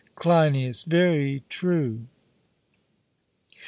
[0.15, 2.07] CLEINIAS: Very true.